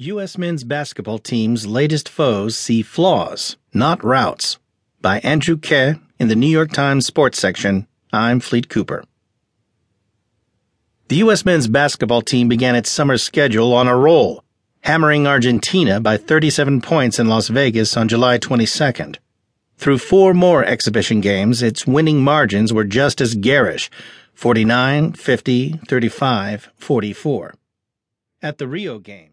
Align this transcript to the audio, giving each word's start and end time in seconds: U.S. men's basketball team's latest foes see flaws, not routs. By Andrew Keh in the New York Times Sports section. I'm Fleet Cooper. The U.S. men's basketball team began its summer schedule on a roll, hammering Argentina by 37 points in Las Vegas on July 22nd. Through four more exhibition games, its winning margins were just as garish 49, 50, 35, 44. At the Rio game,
U.S. 0.00 0.38
men's 0.38 0.62
basketball 0.62 1.18
team's 1.18 1.66
latest 1.66 2.08
foes 2.08 2.56
see 2.56 2.82
flaws, 2.82 3.56
not 3.74 4.04
routs. 4.04 4.56
By 5.00 5.18
Andrew 5.24 5.56
Keh 5.56 5.94
in 6.20 6.28
the 6.28 6.36
New 6.36 6.46
York 6.46 6.70
Times 6.70 7.04
Sports 7.04 7.40
section. 7.40 7.88
I'm 8.12 8.38
Fleet 8.38 8.68
Cooper. 8.68 9.02
The 11.08 11.16
U.S. 11.16 11.44
men's 11.44 11.66
basketball 11.66 12.22
team 12.22 12.48
began 12.48 12.76
its 12.76 12.88
summer 12.88 13.18
schedule 13.18 13.74
on 13.74 13.88
a 13.88 13.96
roll, 13.96 14.44
hammering 14.82 15.26
Argentina 15.26 16.00
by 16.00 16.16
37 16.16 16.80
points 16.80 17.18
in 17.18 17.26
Las 17.26 17.48
Vegas 17.48 17.96
on 17.96 18.06
July 18.06 18.38
22nd. 18.38 19.16
Through 19.78 19.98
four 19.98 20.32
more 20.32 20.64
exhibition 20.64 21.20
games, 21.20 21.60
its 21.60 21.88
winning 21.88 22.22
margins 22.22 22.72
were 22.72 22.84
just 22.84 23.20
as 23.20 23.34
garish 23.34 23.90
49, 24.34 25.14
50, 25.14 25.72
35, 25.88 26.70
44. 26.76 27.54
At 28.40 28.58
the 28.58 28.68
Rio 28.68 29.00
game, 29.00 29.26